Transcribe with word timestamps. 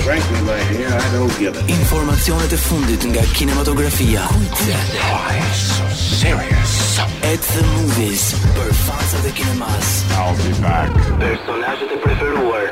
Frankly, 0.05 0.41
my 0.43 0.59
hair, 0.71 0.87
I 0.93 1.13
don't 1.13 1.37
give 1.41 1.57
it. 1.57 1.65
Informationet 1.67 2.53
e 2.53 2.57
fundit 2.57 3.03
nga 3.05 3.23
kinematografia. 3.35 4.23
Kujtse. 4.31 4.75
Why 4.95 5.43
so 5.53 5.85
serious? 6.23 7.01
At 7.33 7.41
the 7.55 7.63
movies 7.75 8.25
për 8.57 8.71
fans 8.85 9.13
e 9.27 9.31
kinemas. 9.39 9.91
I'll 10.21 10.37
be 10.43 10.53
back. 10.63 10.91
Personazhet 11.25 11.91
e 11.95 11.99
preferuar. 12.07 12.65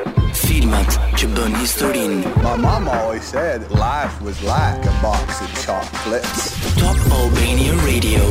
Filmat 0.47 0.91
që 1.19 1.27
bën 1.37 1.55
historin. 1.63 2.15
My 2.47 2.55
mom 2.67 2.87
always 2.89 3.25
said 3.35 3.59
life 3.73 4.15
was 4.27 4.39
like 4.55 4.83
a 4.93 4.95
box 5.03 5.27
of 5.45 5.51
chocolates. 5.67 6.43
Top 6.81 6.99
Albania 7.19 7.75
Radio 7.91 8.23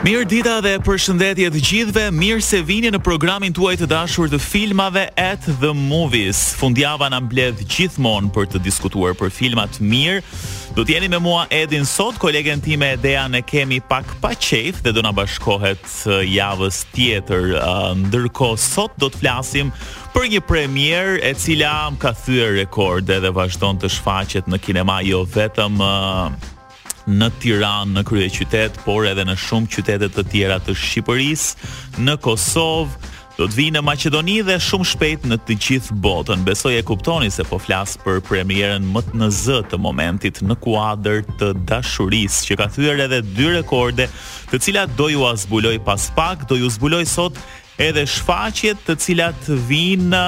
Mirë 0.00 0.22
dita 0.30 0.52
dhe 0.64 0.78
përshëndetje 0.80 1.48
të 1.52 1.60
gjithve, 1.60 2.02
mirë 2.16 2.40
se 2.40 2.62
vini 2.64 2.88
në 2.88 3.02
programin 3.04 3.52
tuaj 3.52 3.74
të 3.82 3.86
dashur 3.90 4.30
të 4.32 4.38
filmave 4.40 5.02
at 5.20 5.44
the 5.60 5.74
movies. 5.76 6.38
Fundjava 6.56 7.10
na 7.12 7.18
mbledh 7.20 7.58
gjithmonë 7.68 8.30
për 8.32 8.46
të 8.54 8.62
diskutuar 8.64 9.12
për 9.20 9.28
filma 9.36 9.66
të 9.68 9.84
mirë. 9.90 10.22
Do 10.78 10.86
t'jeni 10.88 11.10
me 11.12 11.20
mua 11.20 11.42
Edin 11.52 11.84
sot, 11.86 12.16
kolegen 12.22 12.62
me 12.80 12.94
Edea 12.96 13.26
ne 13.28 13.42
kemi 13.42 13.82
pak 13.90 14.06
pa 14.22 14.30
dhe 14.32 14.90
do 14.92 15.02
na 15.02 15.12
bashkohet 15.12 15.84
uh, 16.08 16.24
javës 16.24 16.86
tjetër. 16.94 17.60
Uh, 17.60 17.92
ndërkohë 18.06 18.56
sot 18.56 18.92
do 18.96 19.10
të 19.12 19.20
flasim 19.20 19.68
për 20.14 20.30
një 20.32 20.40
premier 20.48 21.18
e 21.22 21.34
cila 21.36 21.90
ka 21.98 22.14
thyer 22.16 22.56
rekord 22.56 23.04
dhe 23.04 23.28
vazhdon 23.40 23.76
të 23.76 23.90
shfaqet 23.98 24.48
në 24.48 24.58
kinema 24.64 25.02
jo 25.04 25.26
vetëm 25.28 25.76
uh, 25.76 26.56
në 27.18 27.28
Tiranë, 27.42 27.94
në 27.98 28.04
krye 28.06 28.28
qytet, 28.32 28.76
por 28.86 29.06
edhe 29.08 29.24
në 29.26 29.34
shumë 29.40 29.70
qytete 29.74 30.08
të 30.14 30.24
tjera 30.32 30.60
të 30.62 30.76
Shqipërisë, 30.78 31.70
në 32.06 32.14
Kosovë 32.24 33.16
do 33.38 33.46
të 33.48 33.56
vinë 33.56 33.78
në 33.78 33.82
Maqedoni 33.86 34.36
dhe 34.44 34.58
shumë 34.60 34.86
shpejt 34.90 35.22
në 35.30 35.38
të 35.48 35.56
gjithë 35.64 35.96
botën. 36.04 36.42
Besoj 36.44 36.74
e 36.76 36.82
kuptoni 36.86 37.30
se 37.32 37.46
po 37.48 37.56
flas 37.62 37.94
për 38.02 38.20
premierën 38.28 38.84
më 38.92 39.02
të 39.08 39.20
nz 39.20 39.60
të 39.70 39.80
momentit 39.80 40.42
në 40.44 40.58
kuadër 40.60 41.22
të 41.40 41.54
dashurisë 41.70 42.44
që 42.50 42.58
ka 42.60 42.68
thyer 42.76 43.00
edhe 43.06 43.22
dy 43.32 43.48
rekorde, 43.56 44.06
të 44.52 44.60
cilat 44.60 44.92
do 44.98 45.08
ju 45.10 45.24
zbuloj 45.44 45.76
pas 45.88 46.10
pak, 46.16 46.44
do 46.50 46.60
ju 46.60 46.68
zbuloj 46.76 47.06
sot 47.08 47.40
edhe 47.80 48.04
shfaqjet 48.04 48.76
të 48.84 48.98
cilat 49.00 49.48
vinë 49.70 50.26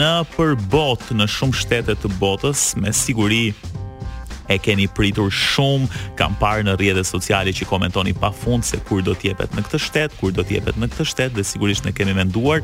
në 0.00 0.12
përbot 0.34 1.04
në 1.20 1.28
shumë 1.28 1.58
shtete 1.60 1.98
të 2.00 2.14
botës, 2.16 2.70
me 2.80 2.94
siguri 2.96 3.46
e 4.48 4.56
keni 4.60 4.86
pritur 4.92 5.32
shumë, 5.32 5.88
kam 6.18 6.34
parë 6.40 6.66
në 6.66 6.74
rrjetet 6.76 7.08
sociale 7.08 7.52
që 7.56 7.68
komentoni 7.70 8.12
pafund 8.18 8.66
se 8.66 8.80
kur 8.88 9.02
do 9.06 9.14
të 9.16 9.30
jepet 9.30 9.54
në 9.56 9.62
këtë 9.66 9.80
shtet, 9.86 10.16
kur 10.20 10.34
do 10.36 10.44
të 10.44 10.58
jepet 10.58 10.76
në 10.80 10.88
këtë 10.92 11.06
shtet 11.12 11.36
dhe 11.38 11.44
sigurisht 11.48 11.86
ne 11.88 11.92
kemi 11.96 12.14
menduar 12.18 12.60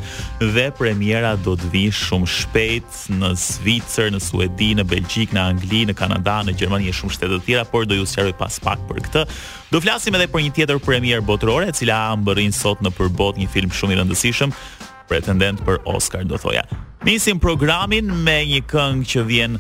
dhe 0.55 0.67
premiera 0.77 1.35
do 1.45 1.55
të 1.59 1.71
vijë 1.75 1.95
shumë 2.01 2.31
shpejt 2.37 3.01
në 3.21 3.33
Zvicër, 3.41 4.11
në 4.17 4.21
Suedi, 4.25 4.73
në 4.79 4.85
Belgjik, 4.91 5.33
në 5.37 5.47
Angli, 5.55 5.85
në 5.89 5.97
Kanada, 5.99 6.41
në 6.47 6.57
Gjermani 6.61 6.91
e 6.91 6.95
shumë 6.97 7.17
shtete 7.17 7.33
të 7.39 7.43
tjera, 7.49 7.65
por 7.73 7.89
do 7.89 7.97
ju 7.99 8.05
sqaroj 8.07 8.35
pas 8.39 8.61
pak 8.65 8.85
për 8.91 9.01
këtë. 9.09 9.25
Do 9.73 9.81
flasim 9.81 10.15
edhe 10.19 10.29
për 10.33 10.45
një 10.49 10.55
tjetër 10.59 10.81
premier 10.85 11.25
botërore, 11.25 11.71
e 11.71 11.77
cila 11.77 12.03
ambërin 12.13 12.53
sot 12.53 12.83
në 12.85 12.93
përbot 12.99 13.39
një 13.41 13.49
film 13.53 13.73
shumë 13.73 13.97
i 13.97 14.01
rëndësishëm, 14.03 14.53
pretendent 15.11 15.63
për 15.67 15.81
Oscar, 15.91 16.25
do 16.29 16.37
thoja. 16.39 16.63
Nisim 17.07 17.41
programin 17.41 18.11
me 18.27 18.41
një 18.45 18.61
këngë 18.71 19.07
që 19.15 19.23
vjen 19.31 19.57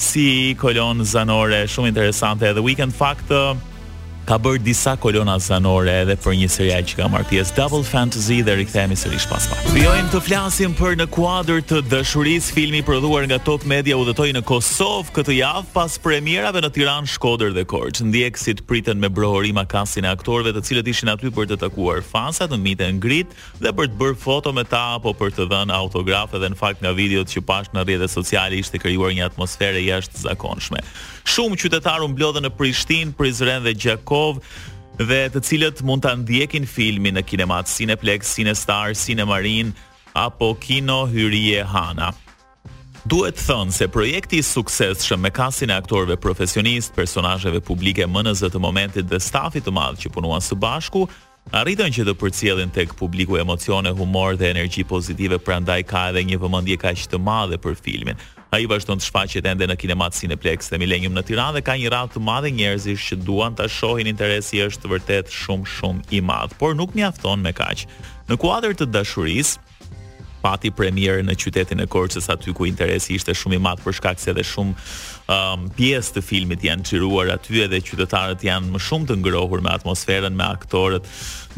si 0.00 0.54
kolon 0.60 1.00
zanore 1.04 1.64
shumë 1.70 1.90
interesante 1.92 2.48
edhe 2.50 2.62
weekend 2.64 2.94
fakt 2.96 3.30
uh, 3.34 3.52
ka 4.26 4.36
bërë 4.42 4.62
disa 4.66 4.96
kolona 4.98 5.38
zanore 5.38 5.92
edhe 6.02 6.16
për 6.18 6.34
një 6.40 6.46
serial 6.50 6.84
që 6.88 6.96
ka 6.98 7.06
marrë 7.12 7.28
pjesë 7.30 7.54
Double 7.60 7.84
Fantasy 7.86 8.40
dhe 8.44 8.56
rikthehemi 8.58 8.96
sërish 8.98 9.28
pas 9.30 9.44
pak. 9.46 9.60
Jo, 9.78 9.92
të 10.10 10.20
flasim 10.26 10.72
për 10.76 10.96
në 11.00 11.06
kuadër 11.14 11.60
të 11.70 11.78
dashurisë 11.92 12.56
filmi 12.56 12.80
i 12.82 12.86
prodhuar 12.86 13.28
nga 13.30 13.38
Top 13.46 13.62
Media 13.70 13.94
u 13.96 14.02
dhëtoi 14.08 14.32
në 14.36 14.42
Kosovë 14.48 15.14
këtë 15.16 15.36
javë 15.38 15.64
pas 15.76 15.94
premierave 16.02 16.62
në 16.64 16.72
Tiranë, 16.74 17.10
Shkodër 17.14 17.54
dhe 17.54 17.62
Korçë. 17.70 18.08
Ndjekësit 18.10 18.64
pritën 18.66 18.98
me 18.98 19.08
brohori 19.14 19.54
makasin 19.54 20.08
e 20.08 20.14
aktorëve 20.14 20.56
të 20.56 20.64
cilët 20.70 20.90
ishin 20.90 21.12
aty 21.14 21.30
për 21.36 21.46
të 21.52 21.60
takuar 21.62 22.02
fansa, 22.04 22.48
të 22.50 22.58
miten 22.58 22.98
ngrit 22.98 23.30
dhe 23.62 23.70
për 23.78 23.92
të 23.92 24.00
bërë 24.02 24.18
foto 24.24 24.50
me 24.56 24.66
ta 24.66 24.82
apo 24.98 25.14
për 25.22 25.36
të 25.38 25.46
dhënë 25.54 25.74
autografe 25.78 26.42
dhe 26.42 26.50
në 26.50 26.58
fakt 26.64 26.82
nga 26.82 26.90
videot 26.98 27.30
që 27.30 27.46
pash 27.46 27.70
në 27.76 27.86
rrjetet 27.86 28.10
sociale 28.18 28.58
ishte 28.58 28.82
krijuar 28.82 29.14
një 29.14 29.30
atmosferë 29.30 29.86
jashtëzakonshme. 29.86 30.82
Shumë 31.26 31.58
qytetarë 31.58 32.06
u 32.06 32.12
mblodhën 32.12 32.44
në 32.46 32.52
Prishtinë, 32.54 33.10
Prizren 33.18 33.64
dhe 33.66 33.72
Gjakovë 33.74 34.14
dhe 35.10 35.18
të 35.34 35.42
cilët 35.44 35.82
mund 35.84 36.04
të 36.04 36.14
ndjekin 36.22 36.64
filmin 36.68 37.16
në 37.18 37.24
kinemat 37.28 37.68
Cineplex, 37.68 38.30
Cinestar, 38.36 38.94
Cinemarin 38.96 39.74
apo 40.16 40.54
Kino 40.60 41.02
Hyrie 41.10 41.64
Hana. 41.68 42.12
Duhet 43.06 43.38
thënë 43.38 43.74
se 43.76 43.86
projekti 43.92 44.40
i 44.42 44.46
suksesshëm 44.46 45.20
me 45.22 45.30
kasin 45.30 45.70
e 45.70 45.76
aktorëve 45.78 46.16
profesionist, 46.22 46.94
personazheve 46.96 47.60
publike 47.62 48.06
MNZ 48.08 48.48
të 48.50 48.62
momentit 48.64 49.06
dhe 49.06 49.20
stafit 49.22 49.66
të 49.68 49.74
madh 49.76 50.00
që 50.02 50.10
punuan 50.16 50.42
së 50.42 50.58
bashku, 50.64 51.04
arritën 51.54 51.92
që 51.94 52.08
të 52.08 52.16
përcjellin 52.18 52.72
tek 52.74 52.96
publiku 52.98 53.38
emocione, 53.38 53.92
humor 53.94 54.34
dhe 54.40 54.50
energji 54.50 54.82
pozitive, 54.94 55.38
prandaj 55.38 55.82
ka 55.86 56.08
edhe 56.10 56.24
një 56.32 56.40
vëmendje 56.42 56.80
kaq 56.82 57.06
të 57.12 57.20
madhe 57.30 57.60
për 57.62 57.78
filmin 57.84 58.18
ai 58.56 58.66
vazhdon 58.70 59.00
të 59.02 59.06
shfaqet 59.10 59.46
ende 59.50 59.66
në 59.68 59.76
kinemat 59.82 60.16
Cineplex 60.16 60.70
dhe 60.72 60.78
Millennium 60.80 61.16
në 61.16 61.24
Tiranë 61.28 61.58
dhe 61.58 61.64
ka 61.66 61.74
një 61.76 61.90
radhë 61.92 62.14
të 62.14 62.22
madhe 62.24 62.52
njerëzish 62.56 63.10
që 63.10 63.18
duan 63.26 63.54
ta 63.58 63.66
shohin, 63.68 64.08
interesi 64.08 64.62
është 64.64 64.90
vërtet 64.94 65.32
shumë 65.34 65.68
shumë 65.74 66.04
i 66.16 66.22
madh, 66.24 66.54
por 66.60 66.76
nuk 66.78 66.94
mjafton 66.96 67.42
me 67.44 67.52
kaq. 67.56 67.84
Në 68.30 68.38
kuadër 68.40 68.76
të 68.78 68.88
dashurisë 68.94 69.60
pati 70.44 70.70
premierë 70.70 71.24
në 71.26 71.34
qytetin 71.42 71.82
e 71.82 71.88
Korçës 71.90 72.28
aty 72.30 72.52
ku 72.54 72.68
interesi 72.68 73.16
ishte 73.18 73.34
shumë 73.34 73.58
i 73.58 73.62
madh 73.66 73.80
për 73.82 73.96
shkak 73.98 74.20
se 74.22 74.30
edhe 74.32 74.44
shumë 74.46 74.74
um, 74.76 75.64
pjesë 75.76 76.16
të 76.16 76.22
filmit 76.24 76.62
janë 76.64 76.86
çiruar 76.86 77.32
aty 77.34 77.64
edhe 77.66 77.80
qytetarët 77.88 78.44
janë 78.46 78.70
më 78.76 78.82
shumë 78.88 79.10
të 79.10 79.18
ngrohur 79.24 79.64
me 79.64 79.72
atmosferën, 79.74 80.32
me 80.38 80.46
aktorët. 80.46 81.08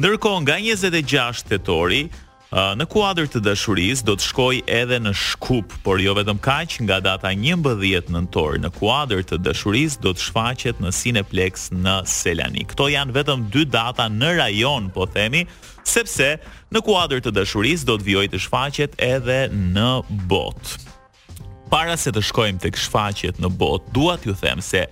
Ndërkohë 0.00 0.42
nga 0.46 0.58
26 0.64 1.44
tetori 1.52 2.06
Në 2.48 2.86
kuadrë 2.88 3.26
të 3.28 3.42
dëshuris 3.44 4.00
do 4.08 4.14
të 4.16 4.24
shkoj 4.24 4.60
edhe 4.72 4.96
në 5.04 5.10
shkup, 5.20 5.74
por 5.84 6.00
jo 6.00 6.14
vetëm 6.16 6.38
kaq 6.40 6.78
nga 6.86 6.96
data 7.04 7.28
një 7.36 7.58
mbëdhjet 7.60 8.08
në 8.08 8.22
nëtorë. 8.24 8.60
Në 8.64 8.70
kuadrë 8.78 9.26
të 9.28 9.38
dëshuris 9.44 9.98
do 10.00 10.14
të 10.16 10.24
shfaqet 10.24 10.80
në 10.80 10.92
Cineplex 10.96 11.66
në 11.84 11.98
Selani. 12.08 12.64
Kto 12.72 12.86
janë 12.88 13.12
vetëm 13.18 13.44
dy 13.52 13.66
data 13.68 14.08
në 14.08 14.30
rajon, 14.40 14.88
po 14.96 15.04
themi, 15.12 15.44
sepse 15.84 16.38
në 16.72 16.84
kuadrë 16.88 17.20
të 17.26 17.34
dëshuris 17.36 17.84
do 17.88 17.98
të 18.00 18.08
vjoj 18.10 18.24
të 18.32 18.40
shfaqet 18.46 18.96
edhe 19.10 19.40
në 19.52 19.90
bot. 20.32 20.78
Para 21.68 22.00
se 22.00 22.14
të 22.16 22.24
shkojmë 22.30 22.64
të 22.64 22.72
këshfaqet 22.78 23.44
në 23.44 23.52
bot, 23.60 23.92
duat 23.92 24.24
ju 24.24 24.32
them 24.40 24.64
se... 24.64 24.86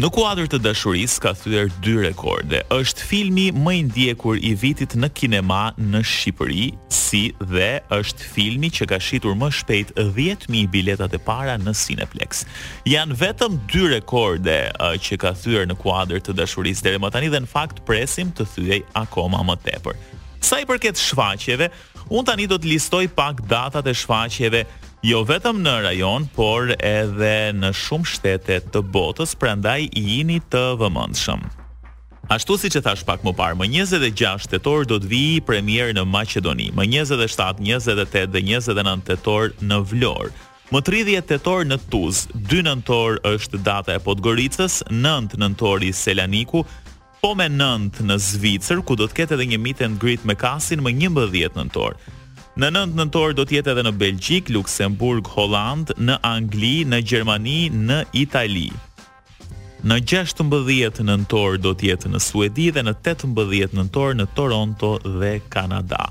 Në 0.00 0.08
kuadrë 0.16 0.46
të 0.48 0.58
dashuris 0.64 1.18
ka 1.20 1.34
thyrë 1.36 1.66
dy 1.84 1.92
rekorde. 2.00 2.62
është 2.72 3.04
filmi 3.08 3.42
më 3.52 3.72
i 3.74 3.82
ndjekur 3.88 4.38
i 4.48 4.54
vitit 4.56 4.94
në 4.96 5.08
kinema 5.18 5.74
në 5.76 6.00
Shqipëri, 6.08 6.68
si 6.88 7.24
dhe 7.52 7.82
është 7.92 8.28
filmi 8.34 8.70
që 8.72 8.86
ka 8.88 8.96
shitur 9.06 9.36
më 9.36 9.50
shpejt 9.52 9.92
10.000 9.98 10.70
biletat 10.72 11.12
e 11.12 11.18
para 11.20 11.58
në 11.60 11.74
Cineplex. 11.76 12.46
Janë 12.88 13.18
vetëm 13.20 13.58
dy 13.68 13.82
rekorde 13.98 14.56
që 15.04 15.20
ka 15.20 15.34
thyrë 15.36 15.66
në 15.68 15.76
kuadrë 15.82 16.22
të 16.24 16.38
dashuris 16.40 16.80
dhe 16.80 16.96
më 16.96 17.12
tani 17.12 17.28
dhe 17.34 17.44
në 17.44 17.52
fakt 17.52 17.84
presim 17.86 18.32
të 18.32 18.48
thyrë 18.54 18.80
akoma 19.04 19.44
më 19.50 19.58
tepër. 19.66 20.00
Sa 20.40 20.56
i 20.56 20.64
përket 20.64 20.96
shfaqeve, 20.96 21.68
unë 22.08 22.28
tani 22.30 22.48
do 22.48 22.56
të 22.56 22.72
listoj 22.72 23.04
pak 23.12 23.44
datat 23.52 23.84
e 23.84 23.92
shfaqeve 23.92 24.64
jo 25.02 25.22
vetëm 25.24 25.62
në 25.64 25.72
rajon, 25.86 26.26
por 26.36 26.68
edhe 26.76 27.36
në 27.56 27.70
shumë 27.76 28.10
shtete 28.14 28.58
të 28.72 28.82
botës, 28.92 29.32
prandaj 29.40 29.86
i 29.96 30.02
jini 30.04 30.40
të 30.52 30.60
vëmendshëm. 30.80 31.46
Ashtu 32.30 32.54
si 32.60 32.68
që 32.70 32.82
thash 32.84 33.02
pak 33.08 33.24
më 33.26 33.32
parë, 33.34 33.56
më 33.58 33.68
26 33.88 34.50
tetor 34.52 34.84
do 34.86 34.98
të 35.00 35.08
vi 35.10 35.22
premier 35.42 35.90
në 35.96 36.04
Maqedoni, 36.06 36.68
më 36.76 36.84
27, 37.08 37.64
28 37.64 38.26
dhe 38.30 38.42
29 38.44 39.06
tetor 39.08 39.52
në 39.60 39.80
Vlorë, 39.92 40.32
Më 40.70 40.78
30 40.86 41.24
tetor 41.26 41.64
në 41.66 41.76
Tuz, 41.90 42.28
2 42.46 42.60
nëntor 42.62 43.16
është 43.26 43.58
data 43.66 43.90
e 43.90 43.98
Podgoricës, 43.98 44.84
9 44.92 45.34
nëntor 45.42 45.82
i 45.82 45.88
Selaniku, 45.90 46.60
po 47.18 47.30
me 47.34 47.48
9 47.50 48.04
në 48.06 48.16
Zvicër, 48.28 48.78
ku 48.86 48.94
do 48.94 49.08
të 49.10 49.16
ketë 49.18 49.34
edhe 49.34 49.48
një 49.50 49.58
meet 49.58 49.82
and 49.82 49.98
greet 49.98 50.22
me 50.24 50.36
Kasin 50.38 50.78
më 50.86 50.94
11 51.10 51.58
nëntor. 51.58 51.98
Në 52.58 52.66
9 52.74 52.96
nëntor 52.98 53.34
do 53.38 53.44
të 53.46 53.60
jetë 53.60 53.70
edhe 53.76 53.82
në 53.86 53.90
Belgjik, 54.00 54.48
Luksemburg, 54.50 55.28
Holland, 55.36 55.92
në 56.02 56.16
Angli, 56.26 56.80
në 56.82 56.98
Gjermani, 57.06 57.60
në 57.70 58.00
Itali. 58.26 58.70
Në 59.86 60.00
16 60.02 61.00
nëntor 61.08 61.54
do 61.62 61.70
të 61.72 61.86
jetë 61.92 62.10
në 62.12 62.18
Suedi 62.20 62.66
dhe 62.74 62.82
në 62.84 62.96
18 62.98 63.76
nëntor 63.78 64.18
në 64.18 64.26
Toronto 64.36 64.90
dhe 65.06 65.36
Kanada. 65.54 66.02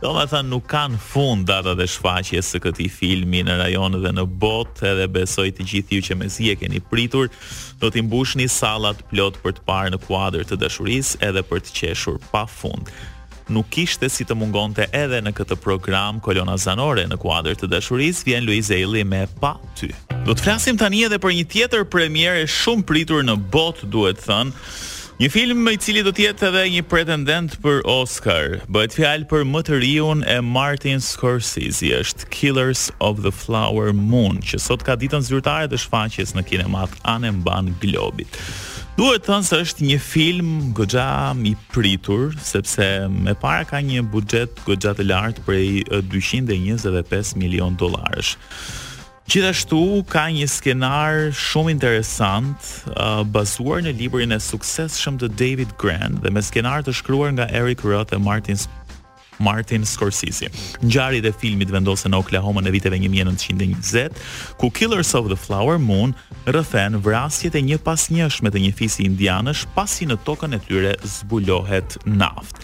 Do 0.00 0.14
me 0.16 0.22
thënë 0.30 0.48
nuk 0.48 0.70
kanë 0.70 0.96
fund 1.04 1.44
data 1.50 1.74
dhe 1.76 1.84
shfaqje 1.90 2.38
së 2.46 2.62
këti 2.64 2.86
filmi 2.88 3.42
në 3.44 3.58
rajonë 3.60 4.00
dhe 4.06 4.14
në 4.16 4.24
bot 4.40 4.80
edhe 4.88 5.10
besoj 5.18 5.50
të 5.58 5.66
gjithi 5.72 5.98
ju 5.98 6.06
që 6.06 6.16
me 6.22 6.30
zi 6.32 6.52
e 6.54 6.56
keni 6.62 6.80
pritur 6.80 7.28
do 7.82 7.90
t'i 7.92 8.06
mbushni 8.06 8.48
salat 8.48 9.02
plot 9.10 9.42
për 9.44 9.58
të 9.58 9.66
parë 9.68 9.92
në 9.98 10.06
kuadrë 10.06 10.46
të 10.48 10.62
dëshuris 10.64 11.16
edhe 11.28 11.44
për 11.50 11.66
të 11.66 11.76
qeshur 11.82 12.22
pa 12.30 12.46
fundë 12.48 12.94
nuk 13.52 13.68
kishte 13.74 14.06
si 14.10 14.24
të 14.28 14.36
mungonte 14.38 14.86
edhe 14.96 15.18
në 15.22 15.32
këtë 15.34 15.56
program 15.64 16.20
Kolona 16.22 16.54
Zanore 16.62 17.04
në 17.10 17.18
kuadër 17.20 17.58
të 17.58 17.68
dashuris 17.72 18.22
vjen 18.26 18.46
Luiz 18.46 18.70
Elli 18.74 19.02
me 19.06 19.24
pa 19.42 19.56
ty. 19.78 19.90
Do 20.26 20.34
të 20.36 20.46
flasim 20.46 20.78
tani 20.80 21.02
edhe 21.06 21.18
për 21.20 21.34
një 21.40 21.46
tjetër 21.52 21.84
premierë 21.92 22.46
shumë 22.50 22.86
pritur 22.90 23.26
në 23.26 23.38
botë 23.54 23.90
duhet 23.92 24.22
thënë. 24.26 24.54
Një 25.20 25.28
film 25.28 25.66
i 25.68 25.76
cili 25.76 26.00
do 26.00 26.14
të 26.16 26.22
jetë 26.24 26.46
edhe 26.48 26.60
një 26.74 26.82
pretendent 26.88 27.58
për 27.60 27.82
Oscar. 27.92 28.54
Bëhet 28.72 28.94
fjalë 28.96 29.26
për 29.28 29.42
më 29.50 29.60
të 29.68 29.80
riun 29.82 30.22
e 30.24 30.38
Martin 30.40 31.02
Scorsese, 31.04 31.90
është 31.98 32.30
Killers 32.32 32.86
of 33.04 33.20
the 33.20 33.28
Flower 33.28 33.92
Moon, 33.92 34.38
që 34.40 34.56
sot 34.64 34.86
ka 34.86 34.96
ditën 34.96 35.20
zyrtare 35.28 35.68
të 35.68 35.80
shfaqjes 35.82 36.32
në 36.38 36.46
kinemat 36.48 36.96
anë 37.12 37.34
mban 37.42 37.68
globit. 37.84 38.40
Duhet 38.96 39.28
thënë 39.28 39.44
se 39.50 39.60
është 39.66 39.90
një 39.92 40.00
film 40.08 40.50
goxha 40.80 41.10
i 41.44 41.56
pritur, 41.68 42.30
sepse 42.40 42.88
me 43.12 43.36
para 43.44 43.68
ka 43.68 43.84
një 43.84 44.06
buxhet 44.14 44.64
goxha 44.64 44.96
të 44.96 45.10
lartë 45.12 45.44
prej 45.44 45.66
225 46.00 47.36
milion 47.44 47.76
dollarësh. 47.76 48.38
Gjithashtu 49.30 50.00
ka 50.10 50.24
një 50.34 50.42
skenar 50.50 51.28
shumë 51.38 51.70
interesant 51.76 52.58
uh, 52.98 53.20
bazuar 53.30 53.78
në 53.86 53.92
librin 54.00 54.34
e 54.34 54.40
suksesshëm 54.42 55.20
të 55.22 55.28
David 55.38 55.74
Grant 55.78 56.18
dhe 56.24 56.32
me 56.34 56.42
skenar 56.42 56.82
të 56.82 56.90
shkruar 56.98 57.30
nga 57.36 57.44
Eric 57.54 57.84
Roth 57.86 58.10
dhe 58.10 58.18
Martin 58.18 58.58
Martin 59.38 59.84
Scorsese. 59.86 60.48
Ngjarjet 60.82 61.28
e 61.30 61.30
filmit 61.42 61.70
vendosen 61.72 62.10
në 62.12 62.18
Oklahoma 62.24 62.60
në 62.66 62.72
viteve 62.74 62.98
1920, 62.98 64.18
ku 64.58 64.66
Killers 64.76 65.12
of 65.16 65.28
the 65.30 65.38
Flower 65.38 65.78
Moon 65.80 66.10
rrëfen 66.50 66.98
vrasjet 67.06 67.54
e 67.54 67.62
një 67.68 67.78
pasnjëshme 67.86 68.50
të 68.52 68.62
një 68.66 68.72
fisi 68.82 69.06
indianësh 69.06 69.62
pasi 69.78 70.08
në 70.10 70.16
tokën 70.26 70.58
e 70.58 70.60
tyre 70.66 70.96
zbulohet 71.12 72.00
naft. 72.18 72.58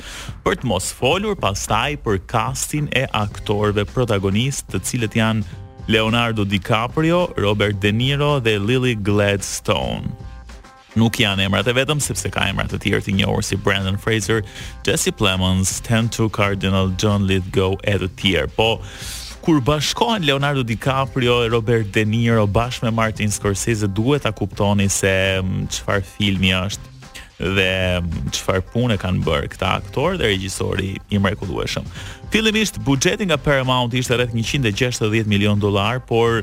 Për 0.44 0.58
të 0.64 0.70
mos 0.74 0.90
folur 0.98 1.38
pastaj 1.46 1.94
për 2.04 2.18
kastin 2.26 2.90
e 2.90 3.06
aktorëve 3.22 3.86
protagonistë, 3.94 4.74
të 4.74 4.82
cilët 4.90 5.16
janë 5.20 5.62
Leonardo 5.88 6.44
DiCaprio, 6.44 7.30
Robert 7.36 7.78
De 7.78 7.92
Niro 7.92 8.40
dhe 8.40 8.58
Lily 8.58 8.96
Gladstone. 9.02 10.04
Nuk 10.96 11.20
janë 11.20 11.44
emrat 11.46 11.68
e 11.68 11.74
vetëm 11.76 12.00
sepse 12.02 12.26
ka 12.32 12.46
emra 12.50 12.64
të 12.70 12.78
tjerë 12.82 13.04
të 13.06 13.14
njohur 13.20 13.44
si 13.44 13.58
Brandon 13.60 13.98
Fraser, 14.00 14.40
Jesse 14.86 15.12
Plemons, 15.12 15.76
Ten 15.84 16.08
to 16.08 16.26
Cardinal 16.32 16.90
John 16.98 17.28
Lithgow 17.28 17.76
e 17.84 17.94
të 18.00 18.08
tjerë. 18.18 18.50
Po 18.56 18.70
kur 19.44 19.60
bashkohen 19.62 20.24
Leonardo 20.26 20.64
DiCaprio 20.66 21.42
e 21.44 21.52
Robert 21.52 21.92
De 21.94 22.02
Niro 22.08 22.48
bashkë 22.50 22.88
me 22.88 22.96
Martin 22.96 23.30
Scorsese 23.30 23.86
duhet 23.92 24.24
ta 24.26 24.32
kuptoni 24.34 24.88
se 24.90 25.12
mm, 25.38 25.68
çfarë 25.76 26.08
filmi 26.16 26.54
është 26.56 26.95
dhe 27.42 28.02
çfarë 28.34 28.62
punë 28.72 28.96
kanë 29.02 29.24
bërë 29.26 29.50
këta 29.54 29.72
aktorë 29.80 30.20
dhe 30.20 30.30
regjisori 30.30 30.90
i 31.16 31.20
mrekullueshëm. 31.20 31.88
Fillimisht 32.32 32.80
buxheti 32.88 33.28
nga 33.28 33.36
Paramount 33.40 33.94
ishte 33.98 34.16
rreth 34.16 34.32
160 34.36 35.28
milion 35.30 35.60
dollar, 35.60 36.00
por 36.00 36.40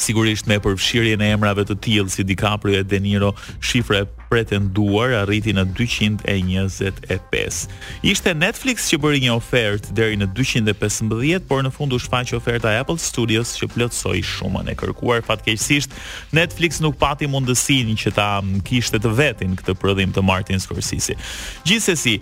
sigurisht 0.00 0.46
me 0.50 0.56
përfshirjen 0.62 1.20
e 1.22 1.28
emrave 1.34 1.66
të 1.68 1.76
tillë 1.84 2.12
si 2.14 2.24
DiCaprio 2.26 2.80
e 2.80 2.84
De 2.88 2.98
Niro, 3.02 3.32
shifra 3.60 4.02
e 4.04 4.08
pretenduar 4.30 5.12
arriti 5.20 5.52
në 5.56 5.66
225. 5.76 7.66
Ishte 8.06 8.34
Netflix 8.38 8.86
që 8.92 9.00
bëri 9.02 9.20
një 9.24 9.32
ofertë 9.36 9.96
deri 9.98 10.18
në 10.20 10.30
215, 10.36 11.44
por 11.50 11.64
në 11.66 11.72
fund 11.74 11.92
u 11.92 11.98
shfaq 12.00 12.32
oferta 12.38 12.72
e 12.72 12.80
Apple 12.82 12.98
Studios 13.02 13.54
që 13.60 13.70
plotësoi 13.74 14.22
shumën 14.30 14.70
e 14.72 14.76
kërkuar. 14.80 15.22
Fatkeqësisht, 15.26 15.94
Netflix 16.36 16.78
nuk 16.84 16.98
pati 17.00 17.28
mundësinë 17.30 17.98
që 18.04 18.14
ta 18.18 18.30
kishte 18.66 19.02
të 19.02 19.14
vetin 19.18 19.58
këtë 19.58 19.74
prodhim 19.82 20.14
të 20.16 20.24
Martin 20.24 20.62
Scorsese. 20.62 21.18
Gjithsesi, 21.66 22.18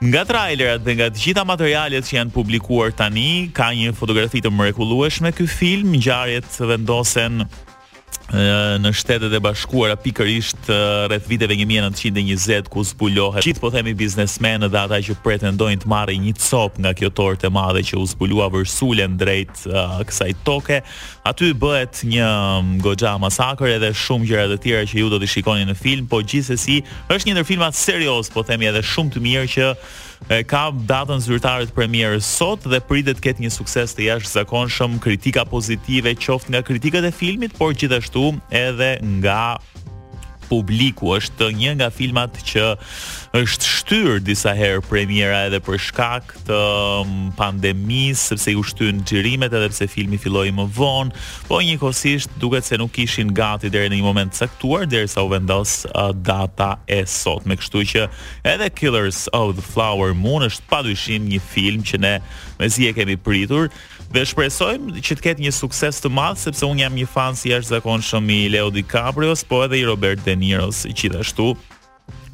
Nga 0.00 0.20
trailerat 0.32 0.80
dhe 0.80 0.92
nga 0.96 1.06
të 1.12 1.20
gjitha 1.20 1.42
materialet 1.44 2.06
që 2.08 2.14
janë 2.16 2.32
publikuar 2.32 2.88
tani, 2.96 3.50
ka 3.52 3.66
një 3.76 3.90
fotografi 3.98 4.40
të 4.40 4.48
mrekullueshme 4.56 5.28
ky 5.36 5.44
film, 5.44 5.92
ngjarjet 6.00 6.48
vendosen 6.72 7.44
në 8.32 8.90
shtetet 8.94 9.32
e 9.34 9.40
bashkuara 9.42 9.96
pikërisht 9.98 10.68
rreth 11.10 11.26
viteve 11.28 11.54
1920 11.58 12.68
ku 12.70 12.84
zbulohet 12.86 13.42
gjithë 13.44 13.60
po 13.62 13.70
themi 13.74 13.94
biznesmenë 13.98 14.68
dhe 14.70 14.78
ata 14.84 14.98
që 15.02 15.16
pretendojnë 15.24 15.82
të 15.82 15.88
marrin 15.90 16.22
një 16.28 16.34
copë 16.38 16.80
nga 16.84 16.92
kjo 16.98 17.10
tortë 17.18 17.48
e 17.48 17.50
madhe 17.56 17.82
që 17.86 17.98
u 17.98 18.04
zbulua 18.12 18.46
vërsulen 18.54 19.16
drejt 19.20 19.64
kësaj 19.66 20.34
toke 20.46 20.78
aty 21.28 21.50
bëhet 21.58 22.04
një 22.06 22.28
goxha 22.84 23.16
masakër 23.22 23.74
edhe 23.80 23.90
shumë 23.94 24.28
gjëra 24.30 24.46
të 24.54 24.60
tjera 24.64 24.84
që 24.92 25.00
ju 25.02 25.10
do 25.12 25.18
të 25.22 25.30
shikoni 25.34 25.66
në 25.70 25.74
film 25.80 26.06
por 26.08 26.22
gjithsesi 26.22 26.80
është 27.10 27.30
një 27.30 27.38
ndër 27.38 27.50
filmat 27.50 27.78
serioz 27.80 28.30
po 28.34 28.46
themi 28.46 28.70
edhe 28.70 28.84
shumë 28.84 29.16
të 29.16 29.24
mirë 29.26 29.48
që 29.56 29.72
e 30.28 30.42
ka 30.46 30.68
datën 30.74 31.22
zyrtare 31.24 31.66
të 31.70 31.76
premierës 31.76 32.28
sot 32.38 32.66
dhe 32.70 32.80
pritet 32.86 33.18
të 33.20 33.24
ketë 33.28 33.44
një 33.46 33.52
sukses 33.54 33.94
të 33.96 34.06
jashtëzakonshëm 34.10 34.98
kritika 35.04 35.46
pozitive 35.48 36.14
qoftë 36.24 36.52
nga 36.54 36.62
kritikët 36.66 37.08
e 37.08 37.14
filmit 37.22 37.56
por 37.56 37.72
gjithashtu 37.74 38.28
edhe 38.64 38.92
nga 39.20 39.42
publiku 40.50 41.14
është 41.16 41.52
një 41.56 41.76
nga 41.80 41.88
filmat 41.94 42.40
që 42.52 42.70
është 43.38 43.69
shtyr 43.90 44.20
disa 44.22 44.52
herë 44.54 44.84
premiera 44.86 45.40
edhe 45.48 45.58
për 45.66 45.80
shkak 45.82 46.28
të 46.46 46.56
mm, 47.02 47.30
pandemisë, 47.34 48.26
sepse 48.30 48.52
i 48.52 48.52
ushtyn 48.60 49.00
xhirimet 49.08 49.50
edhe 49.58 49.66
pse 49.72 49.88
filmi 49.90 50.14
filloi 50.22 50.52
më 50.54 50.66
vonë, 50.76 51.22
po 51.48 51.58
njëkohësisht 51.58 52.36
duket 52.38 52.68
se 52.68 52.78
nuk 52.78 52.94
ishin 53.02 53.32
gati 53.34 53.66
deri 53.74 53.90
në 53.90 53.98
një 53.98 54.04
moment 54.06 54.36
caktuar 54.38 54.86
derisa 54.86 55.24
u 55.26 55.32
vendos 55.32 55.72
uh, 55.90 56.12
data 56.22 56.76
e 56.86 57.00
sot. 57.10 57.48
Me 57.50 57.56
kështu 57.58 57.82
që 57.90 58.04
edhe 58.52 58.70
Killers 58.78 59.24
of 59.34 59.56
the 59.58 59.66
Flower 59.66 60.14
Moon 60.14 60.46
është 60.46 60.70
padyshim 60.70 61.26
një 61.32 61.42
film 61.50 61.82
që 61.90 62.00
ne 62.06 62.14
mezi 62.62 62.86
e 62.86 62.94
kemi 62.94 63.18
pritur 63.26 63.72
dhe 64.14 64.22
shpresojmë 64.30 65.02
që 65.02 65.18
të 65.18 65.26
ketë 65.32 65.48
një 65.48 65.54
sukses 65.58 65.98
të 65.98 66.14
madh 66.14 66.38
sepse 66.46 66.62
un 66.70 66.78
jam 66.84 66.94
një 66.94 67.10
fan 67.10 67.34
si 67.34 67.50
jashtëzakonshëm 67.56 68.30
i 68.38 68.40
Leo 68.54 68.70
DiCaprio, 68.70 69.34
po 69.50 69.64
edhe 69.66 69.82
i 69.82 69.84
Robert 69.90 70.22
De 70.22 70.38
Niro 70.38 70.70
gjithashtu. 70.78 71.56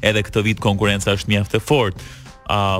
Edhe 0.05 0.21
këtë 0.27 0.43
vit 0.45 0.59
konkurenca 0.61 1.15
është 1.17 1.33
mjaft 1.33 1.57
e 1.57 1.61
fortë 1.71 2.05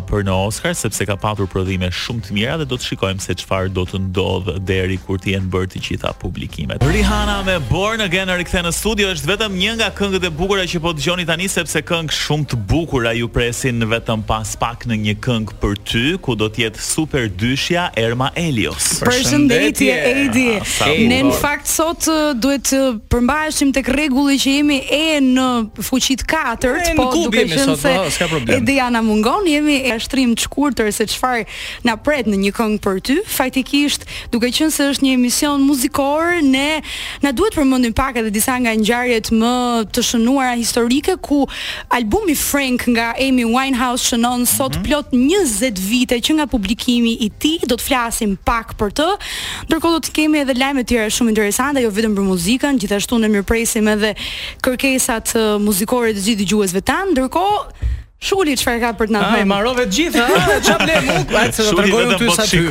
për 0.10 0.24
në 0.28 0.34
Oscar 0.48 0.76
sepse 0.78 1.06
ka 1.10 1.16
patur 1.20 1.48
prodhime 1.52 1.90
shumë 1.94 2.22
të 2.28 2.34
mira 2.36 2.56
dhe 2.62 2.66
do 2.72 2.78
të 2.80 2.84
shikojmë 2.92 3.22
se 3.24 3.36
çfarë 3.42 3.70
do 3.76 3.84
të 3.90 4.00
ndodhë 4.10 4.56
deri 4.68 4.96
kur 5.04 5.20
të 5.22 5.34
jenë 5.34 5.50
bërë 5.54 5.70
të 5.74 5.82
gjitha 5.88 6.12
publikimet. 6.22 6.84
Rihanna 6.88 7.40
me 7.48 7.58
Born 7.70 8.02
Again 8.06 8.30
kthe 8.48 8.62
në 8.68 8.72
studio 8.74 9.12
është 9.16 9.28
vetëm 9.34 9.58
një 9.60 9.74
nga 9.80 9.90
këngët 9.98 10.28
e 10.28 10.32
bukura 10.38 10.64
që 10.68 10.80
po 10.84 10.94
dëgjoni 10.98 11.28
tani 11.30 11.50
sepse 11.52 11.82
këngë 11.88 12.16
shumë 12.16 12.50
të 12.52 12.60
bukura 12.70 13.12
ju 13.18 13.28
presin 13.34 13.84
vetëm 13.92 14.24
pas 14.30 14.56
pak 14.62 14.88
në 14.88 15.00
një 15.06 15.18
këngë 15.26 15.58
për 15.62 15.76
ty 15.92 16.06
ku 16.28 16.38
do 16.40 16.48
të 16.50 16.66
jetë 16.68 16.86
super 16.88 17.28
dyshja 17.28 17.90
Erma 18.00 18.32
Elios. 18.38 18.98
Përshëndetje 19.04 19.98
Edi. 20.14 20.48
Ne 21.12 21.22
në 21.28 21.36
fakt 21.42 21.68
sot 21.72 22.08
duhet 22.42 22.70
të 22.72 22.82
përmbaheshim 23.12 23.74
tek 23.76 23.92
rregulli 23.94 24.40
që 24.40 24.56
jemi 24.60 24.80
e 24.88 25.04
në 25.24 25.48
fuqit 25.88 26.24
4, 26.28 26.96
po 26.98 27.10
duke 27.14 27.44
qenë 27.50 27.68
po, 27.68 28.08
se 28.10 28.26
Ediana 28.58 29.02
mungon, 29.04 29.48
kemi 29.58 29.78
e 29.90 29.96
shtrim 30.02 30.36
të 30.38 30.44
shkurtër 30.46 30.90
se 30.94 31.06
çfarë 31.14 31.46
na 31.88 31.96
pret 32.02 32.28
në 32.30 32.38
një 32.44 32.52
këngë 32.58 32.80
për 32.86 33.00
ty. 33.08 33.16
Faktikisht, 33.38 34.04
duke 34.34 34.50
qenë 34.54 34.74
se 34.74 34.86
është 34.94 35.06
një 35.08 35.14
emision 35.18 35.64
muzikor, 35.66 36.36
ne 36.46 36.82
na 37.24 37.32
duhet 37.36 37.56
të 37.56 37.62
përmendim 37.64 37.96
pak 37.98 38.20
edhe 38.22 38.30
disa 38.36 38.58
nga 38.62 38.76
ngjarjet 38.78 39.32
më 39.34 39.54
të 39.96 40.04
shënuara 40.12 40.54
historike 40.60 41.16
ku 41.26 41.42
albumi 41.98 42.36
Frank 42.38 42.86
nga 42.94 43.08
Amy 43.18 43.46
Winehouse 43.50 44.12
shënon 44.12 44.46
sot 44.50 44.78
mhm. 44.78 44.86
plot 44.86 45.16
20 45.16 45.82
vite 45.88 46.20
që 46.28 46.38
nga 46.42 46.46
publikimi 46.54 47.16
i 47.26 47.32
tij, 47.32 47.66
do 47.66 47.80
të 47.80 47.88
flasim 47.90 48.38
pak 48.48 48.76
për 48.78 48.94
të. 49.00 49.10
Ndërkohë 49.72 49.98
do 49.98 50.04
të 50.06 50.16
kemi 50.20 50.44
edhe 50.44 50.54
lajme 50.60 50.86
të 50.86 50.92
tjera 50.94 51.10
shumë 51.18 51.34
interesante, 51.34 51.82
jo 51.86 51.90
vetëm 51.98 52.14
për 52.20 52.30
muzikën, 52.30 52.78
gjithashtu 52.84 53.20
ne 53.24 53.32
mirëpresim 53.34 53.90
edhe 53.96 54.14
kërkesat 54.66 55.34
muzikore 55.66 56.14
të 56.14 56.26
gjithë 56.28 56.44
dëgjuesve 56.46 56.86
tanë, 56.92 57.16
Ndërkohë 57.16 57.96
Shuli 58.18 58.56
çfarë 58.58 58.80
ka 58.82 58.90
për 58.98 59.12
të 59.12 59.14
na 59.14 59.20
ah, 59.22 59.28
thënë? 59.30 59.46
Ai 59.46 59.46
marrove 59.46 59.84
të 59.86 59.94
gjitha, 59.94 60.22
ah, 60.26 60.48
ç'a 60.66 60.76
ble 60.82 60.94
nuk, 61.06 61.32
ai 61.38 61.52
se 61.54 61.64
do 61.70 61.76
t'rregoj 61.78 62.06
ty 62.18 62.26
po 62.26 62.34
sa 62.34 62.46
ti. 62.50 62.62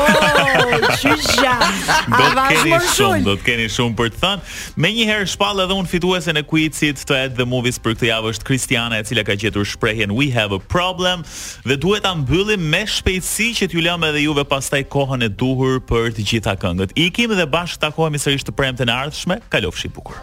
Oh, 0.55 1.34
do 1.45 2.23
të 2.35 2.45
keni 2.53 2.79
shumë, 2.95 3.19
do 3.25 3.35
të 3.37 3.45
keni 3.45 3.67
shumë 3.71 3.97
për 3.99 4.11
të 4.15 4.21
thënë. 4.23 4.53
Menjëherë 4.85 5.27
shpall 5.33 5.61
edhe 5.65 5.77
un 5.77 5.89
fituesen 5.89 6.39
e 6.39 6.43
quizit 6.47 7.03
të 7.07 7.17
Ed 7.21 7.37
the 7.39 7.45
Movies 7.49 7.79
për 7.85 7.95
këtë 7.97 8.09
javë 8.11 8.33
është 8.35 8.47
Kristiana 8.49 8.99
e 9.01 9.05
cila 9.07 9.23
ka 9.27 9.35
gjetur 9.41 9.67
shprehjen 9.69 10.15
We 10.17 10.29
have 10.37 10.55
a 10.55 10.59
problem 10.75 11.23
dhe 11.69 11.77
duhet 11.85 12.05
ta 12.05 12.13
mbyllim 12.17 12.65
me 12.73 12.81
shpejtësi 12.89 13.51
që 13.61 13.69
t'ju 13.71 13.85
lëmë 13.85 14.11
edhe 14.11 14.23
juve 14.27 14.45
pastaj 14.49 14.83
kohën 14.93 15.25
e 15.25 15.29
duhur 15.41 15.79
për 15.89 16.13
të 16.17 16.25
gjitha 16.33 16.57
këngët. 16.61 16.97
Ikim 17.07 17.33
dhe 17.37 17.47
bashkë 17.55 17.85
takohemi 17.87 18.21
sërish 18.21 18.45
të 18.47 18.57
premte 18.57 18.85
në 18.89 18.99
ardhshme. 19.05 19.41
Kalofshi 19.53 19.91
bukur. 19.93 20.13